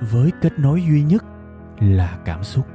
[0.00, 1.24] với kết nối duy nhất
[1.80, 2.66] là cảm xúc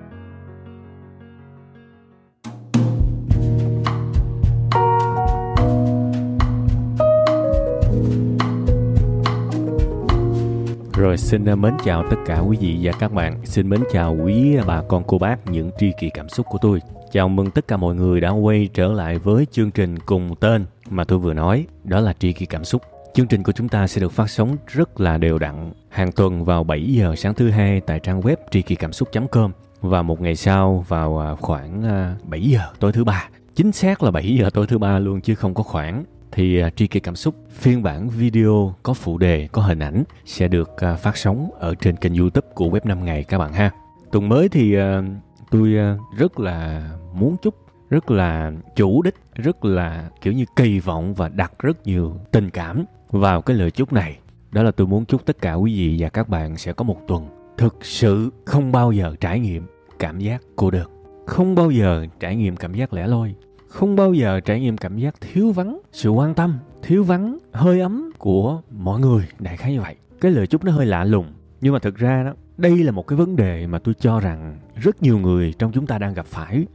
[10.98, 13.46] Rồi xin ờ, mến chào tất cả quý vị và các bạn.
[13.46, 16.82] Xin mến chào quý bà con cô bác những tri kỷ cảm xúc của tôi.
[17.12, 20.66] Chào mừng tất cả mọi người đã quay trở lại với chương trình cùng tên
[20.90, 22.82] mà tôi vừa nói, đó là tri kỷ cảm xúc.
[23.16, 26.46] Chương trình của chúng ta sẽ được phát sóng rất là đều đặn hàng tuần
[26.46, 30.22] vào 7 giờ sáng thứ hai tại trang web tri kỳ cảm xúc.com và một
[30.22, 33.30] ngày sau vào à, khoảng à, 7 giờ tối thứ ba.
[33.56, 36.70] Chính xác là 7 giờ tối thứ ba luôn chứ không có khoảng thì à,
[36.70, 40.70] tri kỳ cảm xúc phiên bản video có phụ đề, có hình ảnh sẽ được
[41.02, 43.72] phát sóng ở trên kênh youtube của web 5 ngày các bạn ha
[44.12, 44.76] tuần mới thì
[45.52, 45.76] tôi
[46.18, 47.56] rất là muốn chúc
[47.90, 52.50] rất là chủ đích, rất là kiểu như kỳ vọng và đặt rất nhiều tình
[52.50, 54.20] cảm vào cái lời chúc này.
[54.52, 57.02] Đó là tôi muốn chúc tất cả quý vị và các bạn sẽ có một
[57.08, 57.28] tuần
[57.58, 59.66] thực sự không bao giờ trải nghiệm
[60.00, 60.90] cảm giác cô đơn.
[61.26, 63.36] Không bao giờ trải nghiệm cảm giác lẻ loi.
[63.68, 67.80] Không bao giờ trải nghiệm cảm giác thiếu vắng, sự quan tâm, thiếu vắng, hơi
[67.80, 69.28] ấm của mọi người.
[69.40, 69.96] Đại khái như vậy.
[70.22, 73.08] Cái lời chúc nó hơi lạ lùng, nhưng mà thực ra đó, đây là một
[73.08, 76.26] cái vấn đề mà tôi cho rằng rất nhiều người trong chúng ta đang gặp
[76.26, 76.66] phải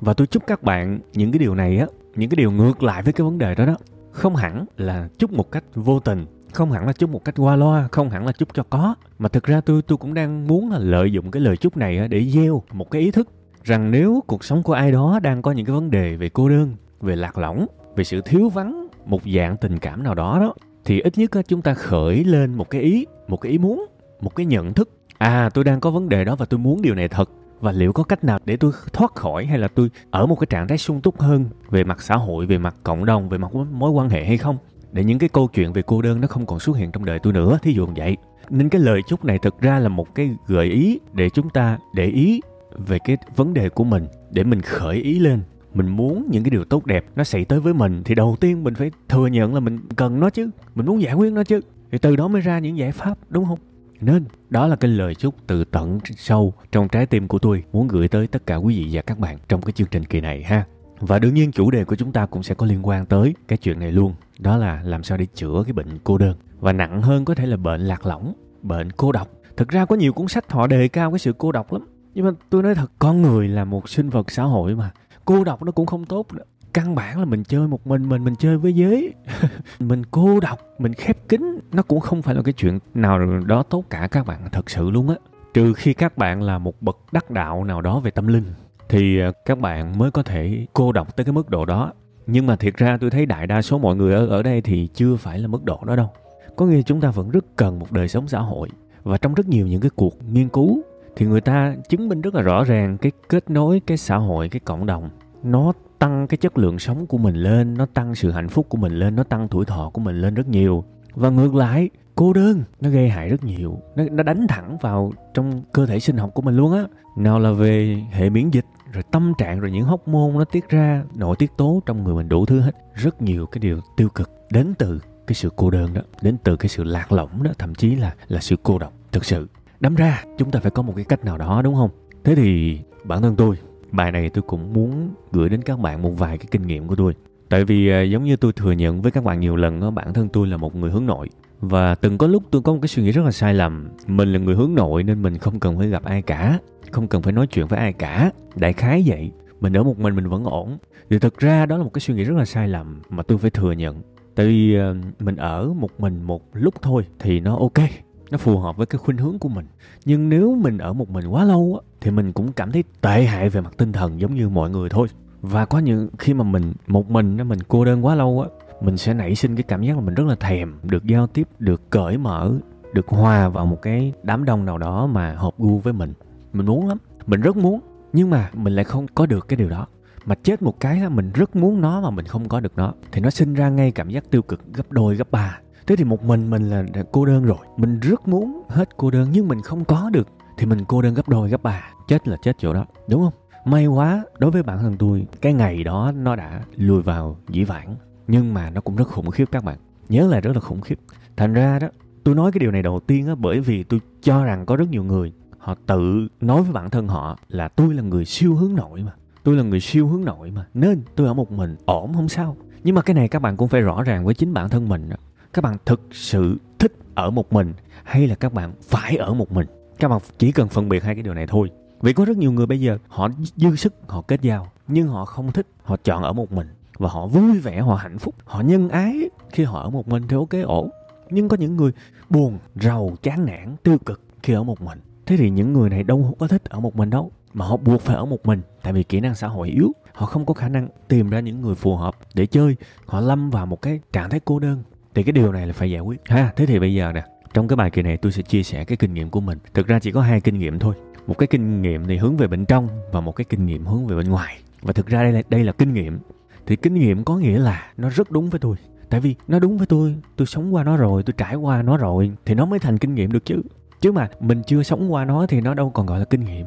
[0.00, 3.02] và tôi chúc các bạn những cái điều này á, những cái điều ngược lại
[3.02, 3.76] với cái vấn đề đó đó.
[4.10, 7.56] Không hẳn là chúc một cách vô tình, không hẳn là chúc một cách qua
[7.56, 8.94] loa, không hẳn là chúc cho có.
[9.18, 12.08] Mà thực ra tôi tôi cũng đang muốn là lợi dụng cái lời chúc này
[12.08, 13.28] để gieo một cái ý thức
[13.64, 16.48] rằng nếu cuộc sống của ai đó đang có những cái vấn đề về cô
[16.48, 17.66] đơn, về lạc lõng,
[17.96, 21.62] về sự thiếu vắng một dạng tình cảm nào đó đó, thì ít nhất chúng
[21.62, 23.86] ta khởi lên một cái ý, một cái ý muốn,
[24.20, 24.90] một cái nhận thức.
[25.18, 27.30] À tôi đang có vấn đề đó và tôi muốn điều này thật
[27.64, 30.46] và liệu có cách nào để tôi thoát khỏi hay là tôi ở một cái
[30.50, 33.54] trạng thái sung túc hơn về mặt xã hội, về mặt cộng đồng, về mặt
[33.54, 34.56] mối quan hệ hay không?
[34.92, 37.18] Để những cái câu chuyện về cô đơn nó không còn xuất hiện trong đời
[37.18, 38.16] tôi nữa, thí dụ như vậy.
[38.50, 41.78] Nên cái lời chúc này thực ra là một cái gợi ý để chúng ta
[41.94, 42.40] để ý
[42.86, 45.40] về cái vấn đề của mình, để mình khởi ý lên.
[45.74, 48.64] Mình muốn những cái điều tốt đẹp nó xảy tới với mình thì đầu tiên
[48.64, 50.50] mình phải thừa nhận là mình cần nó chứ.
[50.74, 51.60] Mình muốn giải quyết nó chứ.
[51.92, 53.58] Thì từ đó mới ra những giải pháp, đúng không?
[54.04, 57.88] Nên, đó là cái lời chúc từ tận sâu trong trái tim của tôi muốn
[57.88, 60.42] gửi tới tất cả quý vị và các bạn trong cái chương trình kỳ này
[60.42, 60.64] ha.
[61.00, 63.56] Và đương nhiên chủ đề của chúng ta cũng sẽ có liên quan tới cái
[63.56, 66.36] chuyện này luôn, đó là làm sao để chữa cái bệnh cô đơn.
[66.60, 68.32] Và nặng hơn có thể là bệnh lạc lõng,
[68.62, 69.28] bệnh cô độc.
[69.56, 71.86] Thực ra có nhiều cuốn sách họ đề cao cái sự cô độc lắm.
[72.14, 74.90] Nhưng mà tôi nói thật, con người là một sinh vật xã hội mà.
[75.24, 76.44] Cô độc nó cũng không tốt nữa
[76.74, 79.14] căn bản là mình chơi một mình mình mình chơi với giới.
[79.78, 83.62] Mình cô độc, mình khép kín, nó cũng không phải là cái chuyện nào đó
[83.62, 85.14] tốt cả các bạn, thật sự luôn á.
[85.54, 88.44] Trừ khi các bạn là một bậc đắc đạo nào đó về tâm linh,
[88.88, 91.92] thì ờ, các bạn mới có thể cô độc tới cái mức độ đó.
[92.26, 94.88] Nhưng mà thiệt ra tôi thấy đại đa số mọi người ở ở đây thì
[94.94, 96.10] chưa phải là mức độ đó đâu.
[96.56, 98.68] Có nghĩa chúng ta vẫn rất cần một đời sống xã hội.
[99.02, 100.82] Và trong rất nhiều những cái cuộc nghiên cứu,
[101.16, 104.48] thì người ta chứng minh rất là rõ ràng cái kết nối, cái xã hội,
[104.48, 105.10] cái cộng đồng,
[105.42, 105.72] nó
[106.04, 108.92] tăng cái chất lượng sống của mình lên nó tăng sự hạnh phúc của mình
[108.92, 110.84] lên nó tăng tuổi thọ của mình lên rất nhiều.
[111.14, 113.80] Và ngược lại cô đơn nó gây hại rất nhiều.
[113.96, 116.84] Nó, nó đánh thẳng vào trong cơ thể sinh học của mình luôn á.
[117.16, 120.68] Nào là về hệ miễn dịch rồi tâm trạng rồi những hóc môn nó tiết
[120.68, 122.72] ra nội tiết tố trong người mình đủ thứ hết.
[122.94, 126.56] Rất nhiều cái điều tiêu cực đến từ cái sự cô đơn đó đến từ
[126.56, 129.48] cái sự lạc lõng đó thậm chí là là sự cô độc thực sự.
[129.80, 131.90] Đâm ra chúng ta phải có một cái cách nào đó đúng không?
[132.24, 133.56] Thế thì bản thân tôi
[133.96, 136.96] bài này tôi cũng muốn gửi đến các bạn một vài cái kinh nghiệm của
[136.96, 137.14] tôi.
[137.48, 140.12] Tại vì à, giống như tôi thừa nhận với các bạn nhiều lần đó, bản
[140.12, 141.28] thân tôi là một người hướng nội.
[141.60, 143.88] Và từng có lúc tôi có một cái suy nghĩ rất là sai lầm.
[144.06, 146.58] Mình là người hướng nội nên mình không cần phải gặp ai cả.
[146.90, 148.30] Không cần phải nói chuyện với ai cả.
[148.56, 149.30] Đại khái vậy.
[149.60, 150.78] Mình ở một mình mình vẫn ổn.
[151.10, 153.38] Thì thực ra đó là một cái suy nghĩ rất là sai lầm mà tôi
[153.38, 154.02] phải thừa nhận.
[154.34, 157.88] Tại vì à, mình ở một mình một lúc thôi thì nó ok
[158.34, 159.66] nó phù hợp với cái khuynh hướng của mình.
[160.04, 163.24] Nhưng nếu mình ở một mình quá lâu á, thì mình cũng cảm thấy tệ
[163.24, 165.08] hại về mặt tinh thần giống như mọi người thôi.
[165.42, 168.48] Và có những khi mà mình, một mình mình cô đơn quá lâu á,
[168.80, 171.48] mình sẽ nảy sinh cái cảm giác là mình rất là thèm được giao tiếp,
[171.58, 172.52] được cởi mở,
[172.92, 176.12] được hòa vào một cái đám đông nào đó mà hợp gu với mình.
[176.52, 177.80] Mình muốn lắm, mình rất muốn,
[178.12, 179.86] nhưng mà mình lại không có được cái điều đó.
[180.26, 182.92] Mà chết một cái là mình rất muốn nó mà mình không có được nó.
[183.12, 186.04] Thì nó sinh ra ngay cảm giác tiêu cực gấp đôi, gấp ba thế thì
[186.04, 187.58] một mình mình là cô đơn rồi.
[187.76, 190.28] Mình rất muốn hết cô đơn, nhưng mình không có được.
[190.58, 191.90] Thì mình cô đơn gấp đôi, gấp ba.
[192.08, 193.32] Chết là chết chỗ đó, đúng không?
[193.64, 197.64] May quá, đối với bản thân tôi, cái ngày đó nó đã lùi vào dĩ
[197.64, 197.96] vãng,
[198.28, 199.78] nhưng mà nó cũng rất khủng khiếp các bạn.
[200.08, 200.98] Nhớ là rất là khủng khiếp.
[201.36, 201.88] Thành ra đó,
[202.24, 204.88] tôi nói cái điều này đầu tiên á, bởi vì tôi cho rằng có rất
[204.88, 208.74] nhiều người, họ tự nói với bản thân họ là tôi là người siêu hướng
[208.74, 209.12] nội mà.
[209.42, 210.66] Tôi là người siêu hướng nội mà.
[210.74, 212.56] Nên tôi ở một mình ổn không sao.
[212.84, 215.08] Nhưng mà cái này các bạn cũng phải rõ ràng với chính bản thân mình
[215.08, 215.16] đó
[215.54, 217.72] các bạn thực sự thích ở một mình
[218.04, 219.66] hay là các bạn phải ở một mình?
[219.98, 221.70] Các bạn chỉ cần phân biệt hai cái điều này thôi.
[222.00, 225.24] Vì có rất nhiều người bây giờ họ dư sức, họ kết giao, nhưng họ
[225.24, 226.66] không thích, họ chọn ở một mình.
[226.98, 230.22] Và họ vui vẻ, họ hạnh phúc, họ nhân ái khi họ ở một mình
[230.28, 230.90] thì ok, ổn.
[231.30, 231.92] Nhưng có những người
[232.30, 234.98] buồn, rầu, chán nản, tiêu cực khi ở một mình.
[235.26, 238.00] Thế thì những người này đâu có thích ở một mình đâu, mà họ buộc
[238.00, 239.92] phải ở một mình tại vì kỹ năng xã hội yếu.
[240.14, 242.76] Họ không có khả năng tìm ra những người phù hợp để chơi.
[243.06, 244.82] Họ lâm vào một cái trạng thái cô đơn
[245.14, 246.20] thì cái điều này là phải giải quyết.
[246.24, 247.24] Ha, thế thì bây giờ nè,
[247.54, 249.58] trong cái bài kỳ này tôi sẽ chia sẻ cái kinh nghiệm của mình.
[249.74, 250.94] Thực ra chỉ có hai kinh nghiệm thôi.
[251.26, 254.06] Một cái kinh nghiệm thì hướng về bên trong và một cái kinh nghiệm hướng
[254.06, 254.58] về bên ngoài.
[254.82, 256.18] Và thực ra đây là đây là kinh nghiệm.
[256.66, 258.76] Thì kinh nghiệm có nghĩa là nó rất đúng với tôi.
[259.10, 261.96] Tại vì nó đúng với tôi tôi sống qua nó rồi, tôi trải qua nó
[261.96, 263.62] rồi, thì nó mới thành kinh nghiệm được chứ.
[264.00, 266.66] Chứ mà mình chưa sống qua nó thì nó đâu còn gọi là kinh nghiệm.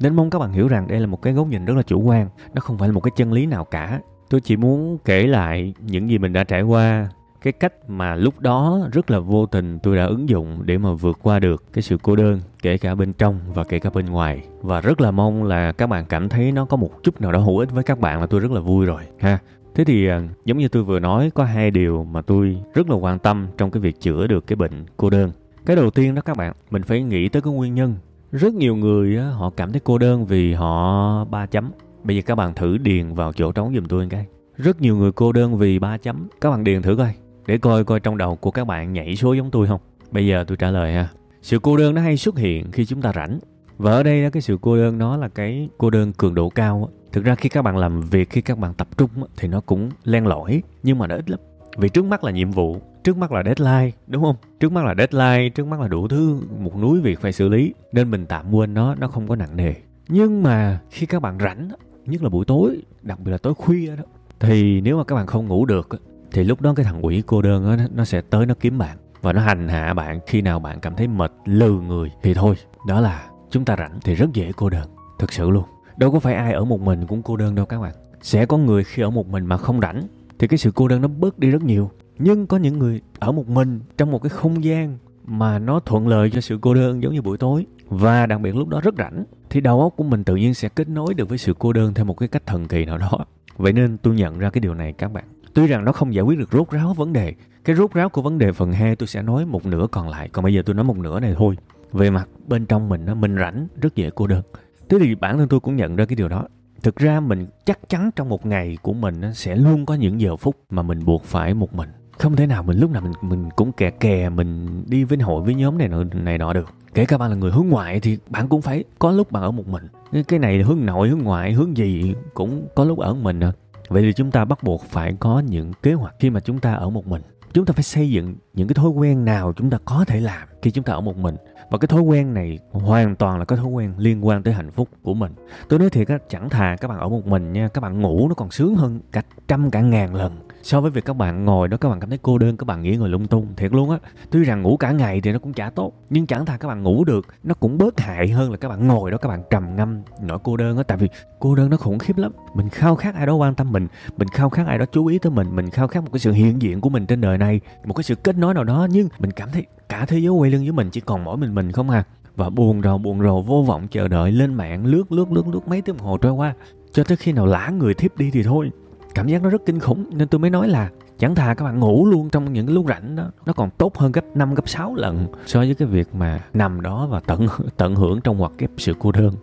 [0.00, 2.00] Nên mong các bạn hiểu rằng đây là một cái góc nhìn rất là chủ
[2.00, 2.28] quan.
[2.54, 4.00] Nó không phải là một cái chân lý nào cả.
[4.30, 7.08] Tôi chỉ muốn kể lại những gì mình đã trải qua
[7.42, 10.92] cái cách mà lúc đó rất là vô tình tôi đã ứng dụng để mà
[10.92, 14.06] vượt qua được cái sự cô đơn, kể cả bên trong và kể cả bên
[14.06, 14.44] ngoài.
[14.60, 17.38] Và rất là mong là các bạn cảm thấy nó có một chút nào đó
[17.38, 19.38] hữu ích với các bạn là tôi rất là vui rồi, ha.
[19.74, 22.96] Thế thì à, giống như tôi vừa nói, có hai điều mà tôi rất là
[22.96, 25.32] quan tâm trong cái việc chữa được cái bệnh cô đơn.
[25.66, 27.94] Cái đầu tiên đó các bạn, mình phải nghĩ tới cái nguyên nhân.
[28.32, 31.70] Rất nhiều người họ cảm thấy cô đơn vì họ ba chấm.
[32.04, 34.26] Bây giờ các bạn thử điền vào chỗ trống giùm tôi cái.
[34.56, 36.28] Rất nhiều người cô đơn vì ba chấm.
[36.40, 37.14] Các bạn điền thử coi
[37.46, 39.80] để coi coi trong đầu của các bạn nhảy số giống tôi không?
[40.10, 41.08] Bây giờ tôi trả lời ha.
[41.42, 43.38] Sự cô đơn nó hay xuất hiện khi chúng ta rảnh.
[43.78, 46.90] Và ở đây cái sự cô đơn nó là cái cô đơn cường độ cao
[47.12, 49.90] thực ra khi các bạn làm việc, khi các bạn tập trung thì nó cũng
[50.04, 51.40] len lỏi, nhưng mà nó ít lắm.
[51.76, 54.36] Vì trước mắt là nhiệm vụ, trước mắt là deadline, đúng không?
[54.60, 57.74] Trước mắt là deadline, trước mắt là đủ thứ, một núi việc phải xử lý.
[57.92, 59.74] Nên mình tạm quên nó nó không có nặng nề.
[60.08, 61.68] Nhưng mà khi các bạn rảnh
[62.06, 64.04] nhất là buổi tối, đặc biệt là tối khuya đó,
[64.40, 65.88] thì nếu mà các bạn không ngủ được
[66.32, 68.96] thì lúc đó cái thằng quỷ cô đơn đó, nó sẽ tới nó kiếm bạn.
[69.22, 72.54] Và nó hành hạ bạn khi nào bạn cảm thấy mệt lừ người thì thôi.
[72.86, 74.88] Đó là chúng ta rảnh thì rất dễ cô đơn
[75.18, 75.64] thực sự luôn.
[75.96, 77.94] Đâu có phải ai ở một mình cũng cô đơn đâu các bạn.
[78.22, 80.02] Sẽ có người khi ở một mình mà không rảnh
[80.38, 81.90] thì cái sự cô đơn nó bớt đi rất nhiều.
[82.18, 86.08] Nhưng có những người ở một mình trong một cái không gian mà nó thuận
[86.08, 87.66] lợi cho sự cô đơn giống như buổi tối.
[87.88, 90.68] Và đặc biệt lúc đó rất rảnh thì đầu óc của mình tự nhiên sẽ
[90.68, 93.10] kết nối được với sự cô đơn theo một cái cách thần kỳ nào đó.
[93.56, 96.22] Vậy nên tôi nhận ra cái điều này các bạn tuy rằng nó không giải
[96.22, 97.34] quyết được rốt ráo vấn đề,
[97.64, 100.28] cái rốt ráo của vấn đề phần 2 tôi sẽ nói một nửa còn lại,
[100.28, 101.56] còn bây giờ tôi nói một nửa này thôi.
[101.92, 104.42] Về mặt bên trong mình nó mình rảnh, rất dễ cô đơn.
[104.88, 106.44] Thế thì bản thân tôi cũng nhận ra cái điều đó.
[106.82, 110.36] Thực ra mình chắc chắn trong một ngày của mình sẽ luôn có những giờ
[110.36, 111.88] phút mà mình buộc phải một mình.
[112.18, 115.42] Không thể nào mình lúc nào mình mình cũng kè kè mình đi với hội
[115.42, 116.68] với nhóm này nọ này nọ được.
[116.94, 119.50] Kể cả bạn là người hướng ngoại thì bạn cũng phải có lúc bạn ở
[119.50, 119.84] một mình.
[120.28, 123.40] Cái này là hướng nội, hướng ngoại, hướng gì cũng có lúc ở một mình
[123.88, 126.72] vậy thì chúng ta bắt buộc phải có những kế hoạch khi mà chúng ta
[126.72, 127.22] ở một mình.
[127.54, 130.48] Chúng ta phải xây dựng những cái thói quen nào chúng ta có thể làm
[130.62, 131.36] khi chúng ta ở một mình.
[131.70, 134.70] Và cái thói quen này hoàn toàn là cái thói quen liên quan tới hạnh
[134.70, 135.32] phúc của mình.
[135.68, 138.28] Tôi nói thiệt á, chẳng thà các bạn ở một mình nha, các bạn ngủ
[138.28, 141.68] nó còn sướng hơn cả trăm cả ngàn lần so với việc các bạn ngồi
[141.68, 143.90] đó, các bạn cảm thấy cô đơn, các bạn nghĩ ngồi lung tung, thiệt luôn
[143.90, 143.98] á.
[144.30, 146.82] Tuy rằng ngủ cả ngày thì nó cũng chả tốt, nhưng chẳng thà các bạn
[146.82, 149.76] ngủ được, nó cũng bớt hại hơn là các bạn ngồi đó, các bạn trầm
[149.76, 150.82] ngâm, nỗi cô đơn á.
[150.82, 151.08] Tại vì
[151.40, 152.32] cô đơn nó khủng khiếp lắm.
[152.54, 155.18] Mình khao khát ai đó quan tâm mình mình khao khát ai đó chú ý
[155.18, 157.60] tới mình mình khao khát một cái sự hiện diện của mình trên đời này,
[157.84, 158.86] một cái sự kết nối nào đó.
[158.90, 161.54] Nhưng mình cảm thấy cả thế giới quay lưng với mình, chỉ còn mỗi mình
[161.54, 162.04] mình không à.
[162.36, 165.68] Và buồn rầu buồn rầu, vô vọng chờ đợi lên mạng, lướt lướt lướt lướt
[165.68, 166.54] mấy tiếng đồng hồ trôi qua,
[166.92, 168.70] cho tới khi nào lã người thiếp đi thì thôi
[169.14, 171.80] cảm giác nó rất kinh khủng, nên tôi mới nói là chẳng thà các bạn
[171.80, 174.68] ngủ luôn trong những cái lúc rảnh đó, nó còn tốt hơn gấp 5 gấp
[174.68, 178.52] 6 lần so với cái việc mà nằm đó và tận tận hưởng trong hoặc
[178.58, 179.34] kép sự cô đơn.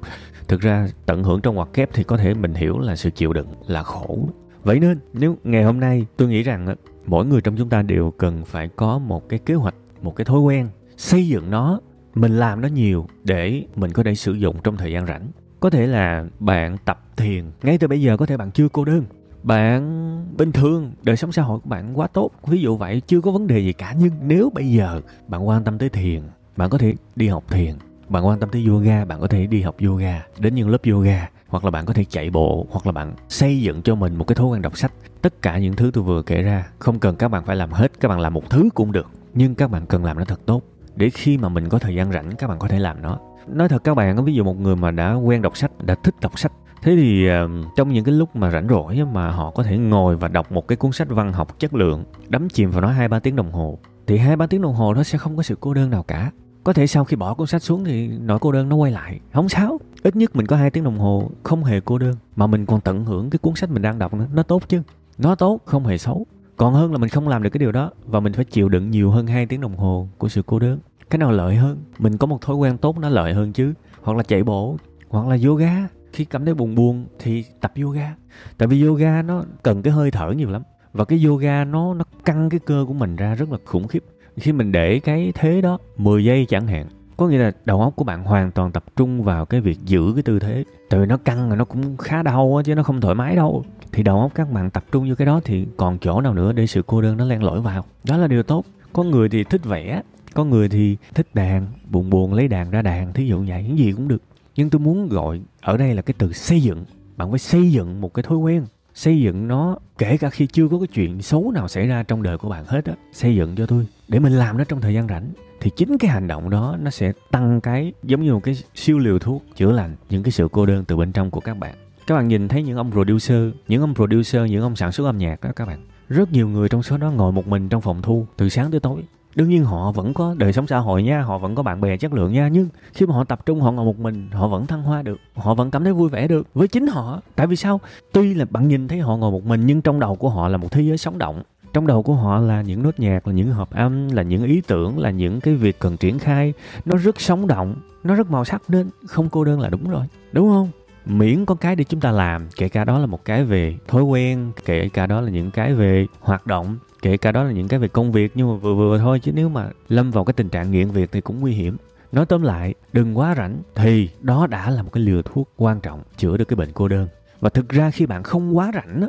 [0.47, 3.33] Thực ra tận hưởng trong hoặc kép thì có thể mình hiểu là sự chịu
[3.33, 4.29] đựng là khổ.
[4.63, 8.11] Vậy nên, nếu ngày hôm nay tôi nghĩ rằng mỗi người trong chúng ta đều
[8.17, 11.79] cần phải có một cái kế hoạch, một cái thói quen xây dựng nó,
[12.15, 15.27] mình làm nó nhiều để mình có thể sử dụng trong thời gian rảnh.
[15.59, 18.85] Có thể là bạn tập thiền, ngay từ bây giờ có thể bạn chưa cô
[18.85, 19.03] đơn
[19.43, 22.31] bạn bình thường, đời sống xã hội của bạn quá tốt.
[22.47, 23.93] Ví dụ vậy, chưa có vấn đề gì cả.
[23.99, 26.21] Nhưng nếu bây giờ bạn quan tâm tới thiền,
[26.57, 27.75] bạn có thể đi học thiền.
[28.09, 31.29] Bạn quan tâm tới yoga, bạn có thể đi học yoga, đến những lớp yoga.
[31.47, 34.27] Hoặc là bạn có thể chạy bộ, hoặc là bạn xây dựng cho mình một
[34.27, 34.91] cái thói quen đọc sách.
[35.21, 37.99] Tất cả những thứ tôi vừa kể ra, không cần các bạn phải làm hết,
[37.99, 39.07] các bạn làm một thứ cũng được.
[39.33, 40.61] Nhưng các bạn cần làm nó thật tốt.
[40.95, 43.19] Để khi mà mình có thời gian rảnh, các bạn có thể làm nó.
[43.47, 46.15] Nói thật các bạn, ví dụ một người mà đã quen đọc sách, đã thích
[46.21, 49.63] đọc sách thế thì ờ, trong những cái lúc mà rảnh rỗi mà họ có
[49.63, 52.81] thể ngồi và đọc một cái cuốn sách văn học chất lượng, đắm chìm vào
[52.81, 55.37] nó hai ba tiếng đồng hồ, thì hai ba tiếng đồng hồ đó sẽ không
[55.37, 56.31] có sự cô đơn nào cả.
[56.63, 59.19] Có thể sau khi bỏ cuốn sách xuống thì nỗi cô đơn nó quay lại.
[59.33, 62.47] Không sao, ít nhất mình có hai tiếng đồng hồ không hề cô đơn, mà
[62.47, 64.27] mình còn tận hưởng cái cuốn sách mình đang đọc nữa.
[64.33, 64.81] Nó tốt chứ?
[65.17, 66.25] Nó tốt, không hề xấu.
[66.57, 68.91] Còn hơn là mình không làm được cái điều đó, và mình phải chịu đựng
[68.91, 70.79] nhiều hơn hai tiếng đồng hồ của sự cô đơn.
[71.09, 71.77] Cái nào lợi hơn?
[71.99, 73.73] Mình có một thói quen tốt nó lợi hơn chứ.
[74.01, 74.77] Hoặc là chạy bộ,
[75.09, 78.15] hoặc là yoga khi cảm thấy buồn buồn thì tập yoga.
[78.57, 80.61] Tại vì yoga nó cần cái hơi thở nhiều lắm.
[80.93, 84.03] Và cái yoga nó nó căng cái cơ của mình ra rất là khủng khiếp.
[84.37, 86.87] Khi mình để cái thế đó 10 giây chẳng hạn,
[87.17, 90.11] có nghĩa là đầu óc của bạn hoàn toàn tập trung vào cái việc giữ
[90.15, 90.63] cái tư thế.
[90.89, 93.63] Tại vì nó căng là nó cũng khá đau chứ nó không thoải mái đâu.
[93.91, 96.51] Thì đầu óc các bạn tập trung vô cái đó thì còn chỗ nào nữa
[96.51, 97.85] để sự cô đơn nó len lỏi vào?
[98.03, 98.65] Đó là điều tốt.
[98.93, 100.01] Có người thì thích vẽ,
[100.33, 103.77] có người thì thích đàn, buồn buồn lấy đàn ra đàn, thí dụ vậy, cái
[103.77, 104.21] gì cũng được
[104.55, 106.85] nhưng tôi muốn gọi ở đây là cái từ xây dựng.
[107.17, 108.65] Bạn phải xây dựng một cái thói quen.
[108.93, 112.23] Xây dựng nó kể cả khi chưa có cái chuyện xấu nào xảy ra trong
[112.23, 113.87] đời của bạn hết á, xây dựng cho tôi.
[114.07, 116.91] Để mình làm nó trong thời gian rảnh, thì chính cái hành động đó nó
[116.91, 120.47] sẽ tăng cái giống như một cái siêu liều thuốc chữa lành những cái sự
[120.51, 121.75] cô đơn từ bên trong của các bạn.
[122.07, 125.17] Các bạn nhìn thấy những ông producer, những ông producer, những ông sản xuất âm
[125.17, 125.79] nhạc đó các bạn.
[126.09, 128.79] Rất nhiều người trong số đó ngồi một mình trong phòng thu từ sáng tới
[128.79, 129.03] tối
[129.35, 131.97] đương nhiên họ vẫn có đời sống xã hội nha, họ vẫn có bạn bè
[131.97, 134.67] chất lượng nha, nhưng khi mà họ tập trung họ ngồi một mình, họ vẫn
[134.67, 137.21] thăng hoa được, họ vẫn cảm thấy vui vẻ được với chính họ.
[137.35, 137.79] Tại vì sao?
[138.11, 140.57] Tuy là bạn nhìn thấy họ ngồi một mình, nhưng trong đầu của họ là
[140.57, 141.43] một thế giới sống động.
[141.73, 144.61] Trong đầu của họ là những nốt nhạc, là những hợp âm, là những ý
[144.67, 146.53] tưởng, là những cái việc cần triển khai.
[146.85, 150.05] Nó rất sống động, nó rất màu sắc nên không cô đơn là đúng rồi,
[150.31, 150.69] đúng không?
[151.05, 154.03] Miễn có cái để chúng ta làm kể cả đó là một cái về thói
[154.03, 157.67] quen kể cả đó là những cái về hoạt động kể cả đó là những
[157.67, 160.33] cái về công việc nhưng mà vừa vừa thôi chứ nếu mà lâm vào cái
[160.33, 161.77] tình trạng nghiện việc thì cũng nguy hiểm.
[162.11, 165.79] Nói tóm lại đừng quá rảnh thì đó đã là một cái liều thuốc quan
[165.79, 167.07] trọng chữa được cái bệnh cô đơn.
[167.39, 169.07] Và thực ra khi bạn không quá rảnh á,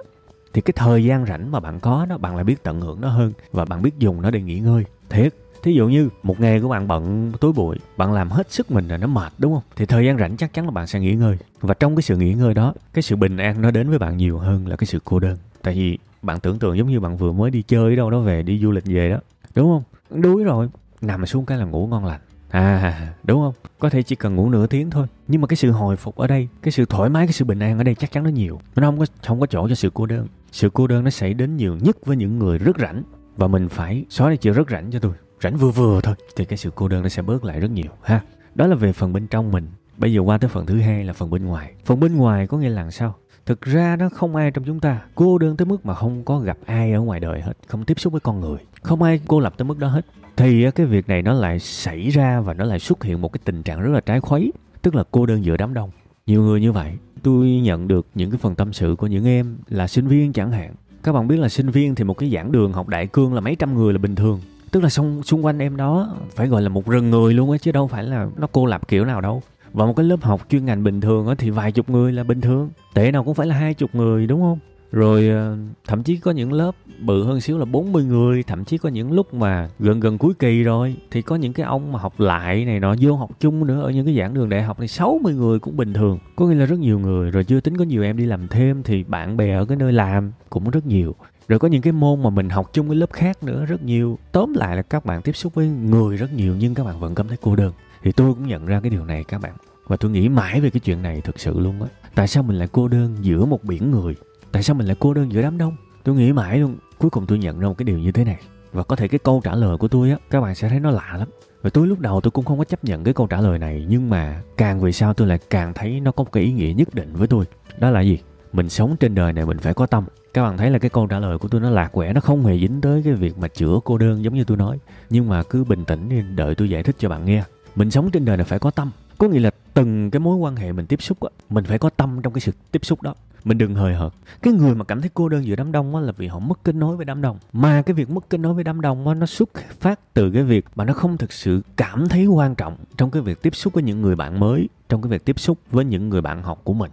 [0.53, 3.09] thì cái thời gian rảnh mà bạn có đó bạn lại biết tận hưởng nó
[3.09, 4.85] hơn và bạn biết dùng nó để nghỉ ngơi.
[5.09, 8.71] Thiệt thí dụ như một ngày của bạn bận tối bụi, bạn làm hết sức
[8.71, 9.63] mình là nó mệt, đúng không?
[9.77, 11.39] Thì thời gian rảnh chắc chắn là bạn sẽ nghỉ ngơi.
[11.61, 14.17] Và trong cái sự nghỉ ngơi đó, cái sự bình an nó đến với bạn
[14.17, 15.37] nhiều hơn là cái sự cô đơn.
[15.63, 18.43] Tại vì bạn tưởng tượng giống như bạn vừa mới đi chơi đâu đó về,
[18.43, 19.19] đi du lịch về đó,
[19.55, 19.83] đúng không?
[20.23, 20.69] Đuối rồi,
[21.01, 22.21] nằm xuống cái là ngủ ngon lành.
[22.51, 23.55] À đúng không?
[23.79, 25.07] Có thể chỉ cần ngủ nửa tiếng thôi.
[25.29, 27.59] Nhưng mà cái sự hồi phục ở đây, cái sự thoải mái, cái sự bình
[27.59, 28.61] an ở đây chắc chắn nó nhiều.
[28.77, 30.27] Nó không có không có chỗ cho sự cô đơn.
[30.53, 33.03] Sự cô đơn nó xảy đến nhiều nhất với những người rất rảnh.
[33.37, 35.13] Và mình phải xóa đi chữ rất rảnh cho tôi
[35.43, 37.91] rảnh vừa vừa thôi, thì cái sự cô đơn nó sẽ bớt lại rất nhiều,
[38.03, 38.21] ha?
[38.55, 39.67] Đó là về phần bên trong mình.
[39.97, 41.73] Bây giờ qua tới phần thứ hai là phần bên ngoài.
[41.85, 43.15] Phần bên ngoài có nghĩa là sao?
[43.47, 46.39] Thực ra nó không ai trong chúng ta cô đơn tới mức mà không có
[46.39, 48.59] gặp ai ở ngoài đời hết, không tiếp xúc với con người.
[48.83, 50.07] Không ai cô lập tới mức đó hết.
[50.37, 53.41] Thì cái việc này nó lại xảy ra và nó lại xuất hiện một cái
[53.45, 55.91] tình trạng rất là trái khuấy, tức là cô đơn giữa đám đông.
[56.27, 56.93] Nhiều người như vậy,
[57.23, 60.53] tôi nhận được những cái phần tâm sự của những em là sinh viên chẳng
[60.53, 60.75] hạn.
[61.03, 63.41] Các bạn biết là sinh viên thì một cái giảng đường học đại cương là
[63.41, 66.63] mấy trăm người là bình thường tức là xung, xung quanh em đó phải gọi
[66.63, 69.21] là một rừng người luôn á chứ đâu phải là nó cô lập kiểu nào
[69.21, 69.43] đâu.
[69.73, 72.25] Và một cái lớp học chuyên ngành bình thường á thì vài chục người là
[72.25, 72.71] bình thường.
[72.95, 74.59] Tệ nào cũng phải là hai chục người đúng không?
[74.93, 78.79] Rồi ờ, thậm chí có những lớp bự hơn xíu là 40 người thậm chí
[78.79, 81.99] có những lúc mà gần gần cuối kỳ rồi thì có những cái ông mà
[81.99, 84.77] học lại này nọ vô học chung nữa ở những cái giảng đường đại học
[84.81, 86.19] thì 60 người cũng bình thường.
[86.37, 88.83] Có nghĩa là rất nhiều người rồi chưa tính có nhiều em đi làm thêm
[88.83, 91.15] thì bạn bè ở cái nơi làm cũng rất nhiều
[91.51, 94.19] rồi có những cái môn mà mình học chung với lớp khác nữa rất nhiều.
[94.33, 97.15] Tóm lại là các bạn tiếp xúc với người rất nhiều nhưng các bạn vẫn
[97.15, 97.73] cảm thấy cô đơn.
[98.03, 99.53] Thì tôi cũng nhận ra cái điều này các bạn.
[99.87, 101.89] Và tôi nghĩ mãi về cái chuyện này thực sự luôn á.
[102.15, 104.15] Tại sao mình lại cô đơn giữa một biển người?
[104.53, 105.77] Tại sao mình lại cô đơn giữa đám đông?
[106.05, 106.77] Tôi nghĩ mãi luôn.
[106.99, 108.39] Cuối cùng tôi nhận ra một cái điều như thế này.
[108.73, 110.91] Và có thể cái câu trả lời của tôi á, các bạn sẽ thấy nó
[110.91, 111.29] lạ lắm.
[111.63, 113.87] Và tôi lúc đầu tôi cũng không có chấp nhận cái câu trả lời này,
[113.89, 116.73] nhưng mà càng về sau tôi lại càng thấy nó có một cái ý nghĩa
[116.73, 117.45] nhất định với tôi.
[117.79, 118.19] Đó là gì?
[118.53, 120.05] Mình sống trên đời này mình phải có tâm.
[120.35, 122.47] Các bạn thấy là cái câu trả lời của tôi nó lạc quẻ, nó không
[122.47, 124.79] hề dính tới cái việc mà chữa cô đơn giống như tôi nói.
[125.11, 127.45] Nhưng mà cứ bình tĩnh đi, đợi tôi giải thích cho bạn nghe.
[127.77, 128.91] Mình sống trên đời này phải có tâm.
[129.19, 131.91] Có nghĩa là từng cái mối quan hệ mình tiếp xúc á, mình phải có
[131.91, 133.15] tâm trong cái sự tiếp xúc đó.
[133.45, 134.13] Mình đừng hời hợt.
[134.43, 136.65] Cái người mà cảm thấy cô đơn giữa đám đông á là vì họ mất
[136.65, 137.39] kết nối với đám đông.
[137.53, 140.43] Mà cái việc mất kết nối với đám đông á, nó xuất phát từ cái
[140.43, 143.73] việc mà nó không thực sự cảm thấy quan trọng trong cái việc tiếp xúc
[143.73, 146.61] với những người bạn mới, trong cái việc tiếp xúc với những người bạn học
[146.65, 146.91] của mình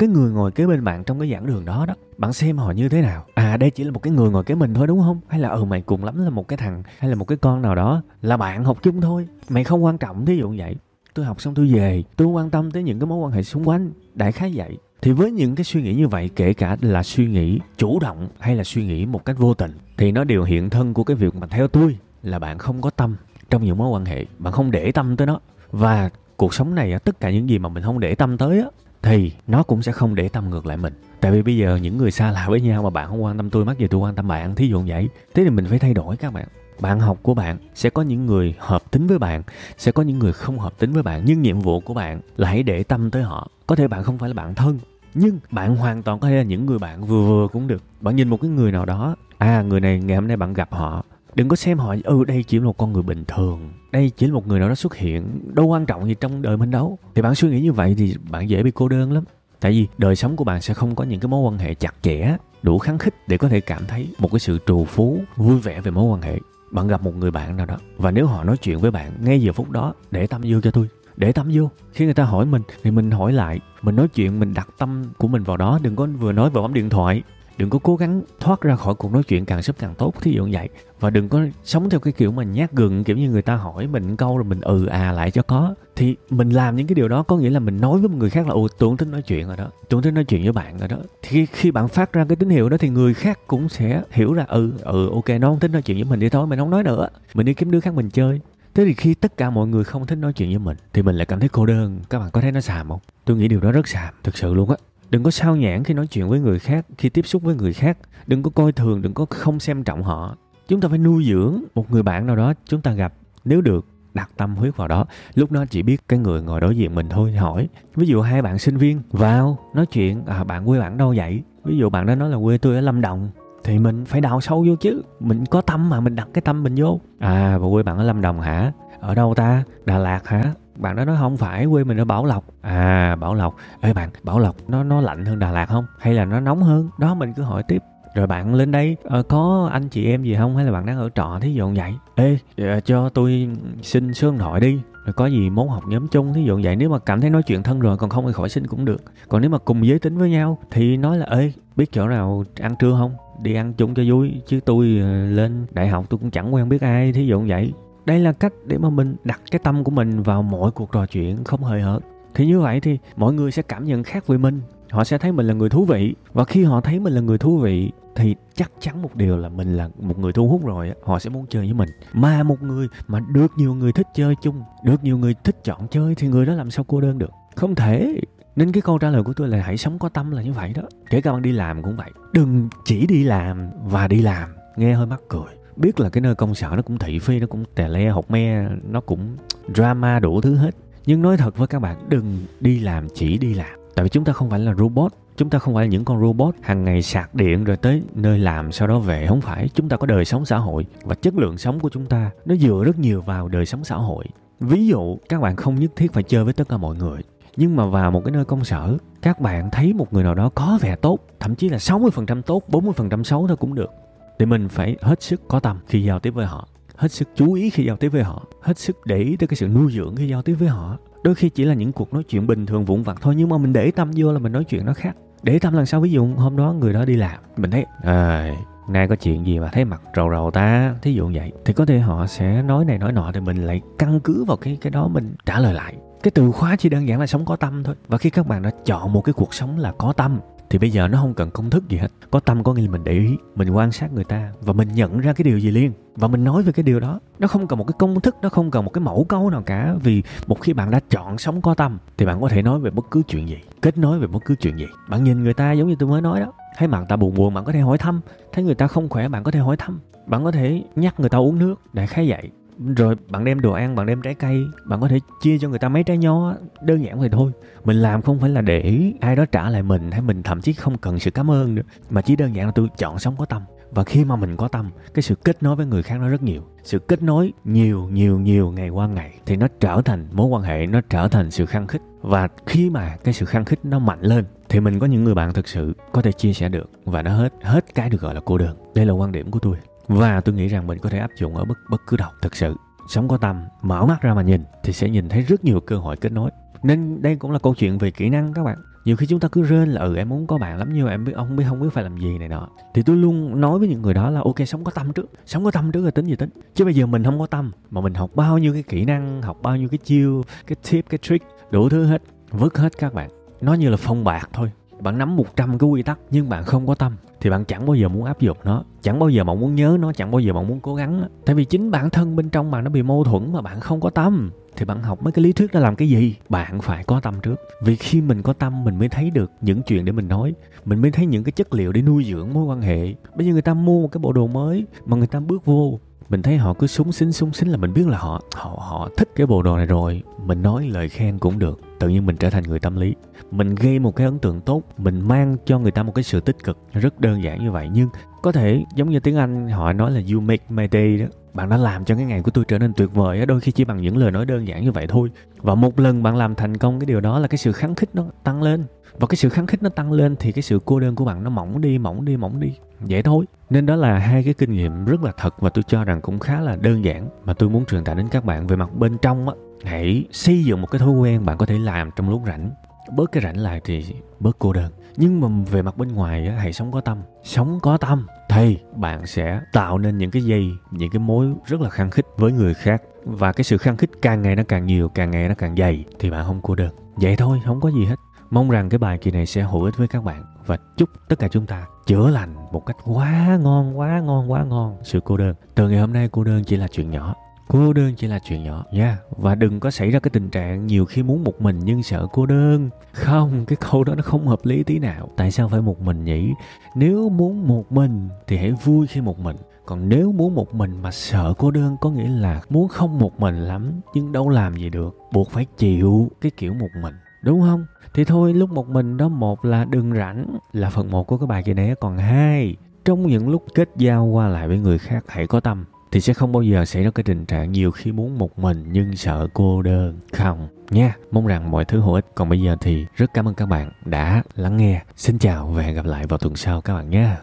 [0.00, 1.94] cái người ngồi kế bên bạn trong cái giảng đường đó đó.
[2.18, 3.24] Bạn xem họ như thế nào?
[3.34, 5.20] À đây chỉ là một cái người ngồi kế mình thôi, đúng không?
[5.28, 7.62] Hay là ừ mày cùng lắm là một cái thằng, hay là một cái con
[7.62, 9.28] nào đó là bạn học chung thôi?
[9.48, 10.76] Mày không quan trọng, thí dụ vậy.
[11.14, 13.68] Tôi học xong tôi về, tôi quan tâm tới những cái mối quan hệ xung
[13.68, 14.78] quanh, đại khái vậy.
[15.02, 18.28] Thì với những cái suy nghĩ như vậy, kể cả là suy nghĩ chủ động
[18.38, 21.16] hay là suy nghĩ một cách vô tình, thì nó đều hiện thân của cái
[21.16, 23.16] việc mà theo tôi là bạn không có tâm
[23.50, 24.26] trong những mối quan hệ.
[24.38, 25.40] Bạn không để tâm tới nó.
[25.70, 28.62] Và cuộc sống này tất cả những gì mà mình không để tâm tới
[29.02, 30.94] thì nó cũng sẽ không để tâm ngược lại mình.
[31.20, 33.50] Tại vì bây giờ những người xa lạ với nhau mà bạn không quan tâm
[33.50, 35.08] tôi, mắc gì tôi quan tâm bạn, thí dụ vậy.
[35.34, 36.46] Thế thì mình phải thay đổi các bạn.
[36.80, 39.42] Bạn học của bạn sẽ có những người hợp tính với bạn,
[39.78, 41.22] sẽ có những người không hợp tính với bạn.
[41.24, 43.48] Nhưng nhiệm vụ của bạn là hãy để tâm tới họ.
[43.66, 44.78] Có thể bạn không phải là bạn thân,
[45.14, 47.82] nhưng bạn hoàn toàn có thể là những người bạn vừa vừa cũng được.
[48.00, 50.68] Bạn nhìn một cái người nào đó à người này ngày hôm nay bạn gặp
[50.72, 54.10] họ đừng có xem họ ừ đây chỉ là một con người bình thường, đây
[54.16, 56.70] chỉ là một người nào đó xuất hiện, đâu quan trọng gì trong đời mình
[56.70, 56.98] đâu.
[57.14, 59.24] Thì bạn suy nghĩ như vậy thì bạn dễ bị cô đơn lắm.
[59.60, 61.94] Tại vì đời sống của bạn sẽ không có những cái mối quan hệ chặt
[62.02, 65.58] chẽ, đủ kháng khích để có thể cảm thấy một cái sự trù phú, vui
[65.58, 66.38] vẻ về mối quan hệ.
[66.72, 69.42] Bạn gặp một người bạn nào đó, và nếu họ nói chuyện với bạn ngay
[69.42, 71.70] giờ phút đó, để tâm vô cho tôi, để tâm vô.
[71.92, 75.04] Khi người ta hỏi mình, thì mình hỏi lại, mình nói chuyện, mình đặt tâm
[75.18, 77.22] của mình vào đó, đừng có vừa nói vừa bấm điện thoại
[77.58, 80.32] đừng có cố gắng thoát ra khỏi cuộc nói chuyện càng sớm càng tốt, thí
[80.32, 80.68] dụ như vậy.
[81.00, 83.86] Và đừng có sống theo cái kiểu mà nhát gừng, kiểu như người ta hỏi
[83.86, 85.74] mình câu rồi mình ừ à lại cho có.
[85.96, 88.46] Thì mình làm những cái điều đó có nghĩa là mình nói với người khác
[88.46, 89.68] là, ồ, tôi không thích nói chuyện rồi đó.
[89.88, 90.96] Tưởng thích nói chuyện với bạn rồi đó.
[91.22, 94.32] Thì khi bạn phát ra cái tín hiệu đó thì người khác cũng sẽ hiểu
[94.32, 96.70] ra ừ ừ ok, nó không thích nói chuyện với mình đi thôi, mình không
[96.70, 97.08] nói nữa.
[97.34, 98.40] Mình đi kiếm đứa khác mình chơi.
[98.74, 101.16] Thế thì khi tất cả mọi người không thích nói chuyện với mình Thì mình
[101.16, 102.00] lại cảm thấy cô đơn.
[102.10, 103.00] Các bạn có thấy nó xàm không?
[103.24, 104.76] Tôi nghĩ điều đó rất xàm, Thực sự luôn á.
[105.10, 107.72] Đừng có sao nhãn khi nói chuyện với người khác, Khi tiếp xúc với người
[107.72, 107.98] khác.
[108.26, 110.36] Đừng có coi thường, Đừng có không xem trọng họ.
[110.68, 113.14] Chúng ta phải nuôi dưỡng một người bạn nào đó, Chúng ta gặp.
[113.44, 115.06] Nếu được, đặt tâm huyết vào đó.
[115.34, 117.68] Lúc đó chỉ biết cái người ngồi đối diện mình thôi, hỏi.
[117.96, 121.42] Ví dụ hai bạn sinh viên vào, nói chuyện à bạn quê bạn đâu vậy?
[121.64, 123.30] Ví dụ bạn đó nói là quê tôi ở lâm đồng,
[123.64, 125.02] thì mình phải đào sâu vô chứ.
[125.20, 127.00] Mình có tâm mà, mình đặt cái tâm mình vô.
[127.18, 128.72] À bà quê bạn ở lâm đồng hả?
[129.00, 129.64] Ở đâu ta?
[129.84, 130.42] Đà lạt hả?
[130.80, 132.44] Bạn đó nói, không phải, quê mình ở bảo lộc.
[132.62, 133.56] À bảo lộc.
[133.80, 135.84] Ê bạn, bảo lộc nó nó lạnh hơn đà lạt không?
[135.98, 136.88] Hay là nó nóng hơn?
[136.98, 137.82] Đó, mình cứ hỏi tiếp.
[138.14, 140.56] Rồi bạn lên đây ờ, có anh chị em gì không?
[140.56, 141.94] Hay là bạn đang ở trọ thí dụ vậy?
[142.14, 143.48] Ê ờ, cho tôi
[143.82, 144.80] xin số điện thoại đi.
[145.04, 146.76] Rồi có gì muốn học nhóm chung thí dụ vậy.
[146.76, 149.02] Nếu mà cảm thấy nói chuyện thân rồi, còn không thì khỏi xin cũng được.
[149.28, 152.44] Còn nếu mà cùng giới tính với nhau thì nói là, ê, biết chỗ nào
[152.60, 153.14] ăn trưa không?
[153.42, 154.42] Đi ăn chung cho vui.
[154.46, 157.72] Chứ tôi ờ, lên đại học tôi cũng chẳng quen biết ai thí dụ vậy
[158.10, 161.06] đây là cách để mà mình đặt cái tâm của mình vào mọi cuộc trò
[161.06, 162.02] chuyện không hời hợt.
[162.34, 164.60] Thì như vậy thì mọi người sẽ cảm nhận khác với mình.
[164.90, 166.14] Họ sẽ thấy mình là người thú vị.
[166.32, 169.48] Và khi họ thấy mình là người thú vị, thì chắc chắn một điều là
[169.48, 171.88] mình là một người thu hút rồi họ sẽ muốn chơi với mình.
[172.12, 175.88] Mà một người mà được nhiều người thích chơi chung, được nhiều người thích chọn
[175.90, 177.30] chơi, thì người đó làm sao cô đơn được?
[177.56, 178.20] Không thể.
[178.56, 180.72] Nên cái câu trả lời của tôi là hãy sống có tâm là như vậy
[180.76, 180.82] đó.
[181.10, 182.10] Kể cả bạn đi làm cũng vậy.
[182.32, 184.50] Đừng chỉ đi làm và đi làm.
[184.76, 187.46] Nghe hơi mắc cười biết là cái nơi công sở nó cũng thị phi, nó
[187.46, 189.36] cũng tè le, hột me, nó cũng
[189.74, 190.74] drama đủ thứ hết.
[191.06, 193.80] Nhưng nói thật với các bạn, đừng đi làm chỉ đi làm.
[193.94, 196.20] Tại vì chúng ta không phải là robot, chúng ta không phải là những con
[196.20, 199.26] robot hàng ngày sạc điện rồi tới nơi làm sau đó về.
[199.26, 202.06] Không phải, chúng ta có đời sống xã hội và chất lượng sống của chúng
[202.06, 204.24] ta nó dựa rất nhiều vào đời sống xã hội.
[204.60, 207.20] Ví dụ, các bạn không nhất thiết phải chơi với tất cả mọi người,
[207.56, 210.50] nhưng mà vào một cái nơi công sở, các bạn thấy một người nào đó
[210.54, 213.90] có vẻ tốt, thậm chí là 60% tốt 40% xấu thôi cũng được
[214.40, 217.52] thì mình phải hết sức có tâm khi giao tiếp với họ hết sức chú
[217.52, 220.16] ý khi giao tiếp với họ hết sức để ý tới cái sự nuôi dưỡng
[220.16, 220.96] khi giao tiếp với họ.
[221.24, 223.58] Đôi khi chỉ là những cuộc nói chuyện bình thường vụn vặt thôi nhưng mà
[223.58, 225.16] mình để tâm vô là mình nói chuyện nó khác.
[225.42, 228.54] Để tâm lần sau ví dụ hôm đó người đó đi làm mình thấy à,
[228.88, 230.94] nay có chuyện gì mà thấy mặt rầu rầu ta?
[231.02, 231.52] Thí dụ vậy.
[231.64, 234.56] Thì có thể họ sẽ nói này nói nọ thì mình lại căn cứ vào
[234.56, 235.94] cái cái đó mình trả lời lại.
[236.22, 237.94] Cái từ khóa chỉ đơn giản là sống có tâm thôi.
[238.08, 240.40] Và khi các bạn đã chọn một cái cuộc sống là có tâm
[240.70, 242.08] thì bây giờ nó không cần công thức gì hết.
[242.30, 244.88] Có tâm, có nghĩa là mình để ý, mình quan sát người ta và mình
[244.94, 247.20] nhận ra cái điều gì liên và mình nói về cái điều đó.
[247.38, 249.62] Nó không cần một cái công thức, nó không cần một cái mẫu câu nào
[249.66, 249.94] cả.
[250.02, 252.90] Vì một khi bạn đã chọn sống có tâm, thì bạn có thể nói về
[252.90, 253.58] bất cứ chuyện gì.
[253.82, 254.86] Kết nối về bất cứ chuyện gì.
[255.08, 256.52] Bạn nhìn người ta giống như tôi mới nói đó.
[256.76, 258.20] Thấy bạn ta buồn buồn, bạn có thể hỏi thăm.
[258.52, 260.00] Thấy người ta không khỏe, bạn có thể hỏi thăm.
[260.26, 262.50] Bạn có thể nhắc người ta uống nước đại khái vậy
[262.96, 265.78] rồi bạn đem đồ ăn, bạn đem trái cây, bạn có thể chia cho người
[265.78, 267.52] ta mấy trái nho đơn giản vậy thôi.
[267.84, 270.72] Mình làm không phải là để ai đó trả lại mình, hay mình thậm chí
[270.72, 273.44] không cần sự cảm ơn nữa, mà chỉ đơn giản là tôi chọn sống có
[273.44, 273.62] tâm.
[273.90, 276.42] Và khi mà mình có tâm, cái sự kết nối với người khác nó rất
[276.42, 276.62] nhiều.
[276.82, 280.62] Sự kết nối nhiều nhiều nhiều ngày qua ngày thì nó trở thành mối quan
[280.62, 283.98] hệ, nó trở thành sự khăng khích và khi mà cái sự khăng khích nó
[283.98, 286.90] mạnh lên, thì mình có những người bạn thực sự có thể chia sẻ được.
[287.04, 288.76] Và nó hết hết cái được gọi là cô đơn.
[288.94, 289.76] Đây là quan điểm của tôi
[290.10, 292.56] và tôi nghĩ rằng mình có thể áp dụng ở bất bất cứ đâu thực
[292.56, 292.76] sự.
[293.08, 295.96] Sống có tâm, mở mắt ra mà nhìn thì sẽ nhìn thấy rất nhiều cơ
[295.96, 296.50] hội kết nối.
[296.82, 298.78] Nên đây cũng là câu chuyện về kỹ năng các bạn.
[299.04, 301.10] Nhiều khi chúng ta cứ rên là ừ em muốn có bạn lắm nhưng mà
[301.10, 302.68] em biết, ông biết, không biết phải làm gì này nọ.
[302.94, 305.64] Thì tôi luôn nói với những người đó là, ok, sống có tâm trước, sống
[305.64, 306.50] có tâm trước rồi tính gì tính.
[306.74, 309.42] Chứ bây giờ mình không có tâm mà mình học bao nhiêu cái kỹ năng,
[309.42, 313.14] học bao nhiêu cái chiêu, cái tip, cái trick, đủ thứ hết, vứt hết các
[313.14, 313.30] bạn.
[313.60, 314.70] Nó như là phong bạc thôi
[315.00, 317.94] bạn nắm 100 cái quy tắc, nhưng bạn không có tâm, thì bạn chẳng bao
[317.94, 318.84] giờ muốn áp dụng nó.
[319.02, 321.54] Chẳng bao giờ bạn muốn nhớ nó, chẳng bao giờ bạn muốn cố gắng tại
[321.54, 324.10] vì chính bản thân bên trong bạn nó bị mâu thuẫn mà bạn không có
[324.10, 326.34] tâm, thì bạn học mấy cái lý thuyết đó làm cái gì?
[326.48, 327.60] Bạn phải có tâm trước.
[327.82, 330.54] Vì khi mình có tâm, mình mới thấy được những chuyện để mình nói.
[330.84, 333.14] Mình mới thấy những cái chất liệu để nuôi dưỡng mối quan hệ.
[333.34, 336.00] Bây giờ người ta mua một cái bộ đồ mới mà người ta bước vô,
[336.28, 339.08] mình thấy họ cứ súng xính súng xính là mình biết là họ họ họ
[339.16, 340.22] thích cái bộ đồ này rồi.
[340.46, 343.14] Mình nói lời khen cũng được tự nhiên mình trở thành người tâm lý.
[343.50, 346.40] Mình gây một cái ấn tượng tốt, mình mang cho người ta một cái sự
[346.40, 346.78] tích cực.
[346.92, 348.08] Rất đơn giản như vậy, nhưng
[348.42, 351.26] có thể giống như tiếng anh họ nói là you make my day đó.
[351.54, 353.84] Bạn đã làm cho cái ngày của tôi trở nên tuyệt vời đôi khi chỉ
[353.84, 355.30] bằng những lời nói đơn giản như vậy thôi.
[355.56, 358.10] Và một lần bạn làm thành công cái điều đó là cái sự kháng khích
[358.14, 358.84] nó tăng lên
[359.18, 361.44] và cái sự kháng khích nó tăng lên thì cái sự cô đơn của bạn
[361.44, 362.72] nó mỏng đi mỏng đi mỏng đi.
[363.00, 363.44] Vậy thôi.
[363.70, 366.38] Nên đó là hai cái kinh nghiệm rất là thật và tôi cho rằng cũng
[366.38, 369.18] khá là đơn giản mà tôi muốn truyền tải đến các bạn về mặt bên
[369.18, 369.54] trong á.
[369.84, 372.70] Hãy xây dựng một cái thói quen bạn có thể làm trong lúc rảnh.
[373.16, 374.04] Bớt cái rảnh lại thì
[374.40, 374.92] bớt cô đơn.
[375.16, 377.18] Nhưng mà về mặt bên ngoài á, hãy sống có tâm.
[377.44, 381.80] Sống có tâm thì bạn sẽ tạo nên những cái dây những cái mối rất
[381.80, 383.02] là khăng khích với người khác.
[383.24, 386.04] Và cái sự khăng khích càng ngày nó càng nhiều càng ngày nó càng dày
[386.18, 386.94] thì bạn không cô đơn.
[387.16, 388.16] Vậy thôi không có gì hết
[388.50, 390.44] mong rằng cái bài kỳ này sẽ hữu ích với các bạn.
[390.66, 394.64] Và chúc tất cả chúng ta chữa lành một cách quá ngon quá ngon quá
[394.64, 394.96] ngon.
[395.02, 395.54] Sự cô đơn.
[395.74, 397.34] Từ ngày hôm nay, cô đơn chỉ là chuyện nhỏ.
[397.68, 398.84] Cô đơn chỉ là chuyện nhỏ.
[398.92, 399.04] Nha.
[399.04, 399.18] Yeah.
[399.30, 402.26] và đừng có xảy ra cái tình trạng nhiều khi muốn một mình nhưng sợ
[402.32, 402.90] cô đơn.
[403.12, 405.28] Không, cái câu đó nó không hợp lý tí nào.
[405.36, 406.52] Tại sao phải một mình nhỉ?
[406.94, 409.56] Nếu muốn một mình thì hãy vui khi một mình.
[409.86, 413.40] Còn nếu muốn một mình mà sợ cô đơn có nghĩa là muốn không một
[413.40, 415.18] mình lắm, nhưng đâu làm gì được.
[415.32, 417.84] Buộc phải chịu cái kiểu một mình đúng không?
[418.14, 421.46] Thì thôi, lúc một mình đó, một là đừng rảnh là phần một của cái
[421.46, 425.24] bài kia đấy còn hai, trong những lúc kết giao qua lại với người khác,
[425.28, 425.84] hãy có tâm.
[426.12, 428.84] Thì sẽ không bao giờ xảy ra cái tình trạng nhiều khi muốn một mình
[428.92, 430.18] nhưng sợ cô đơn.
[430.32, 432.26] Không, nha, mong rằng mọi thứ hữu ích.
[432.34, 435.02] Còn bây giờ thì rất cảm ơn các bạn đã lắng nghe.
[435.16, 437.36] Xin chào và hẹn gặp lại vào tuần sau các bạn nhé.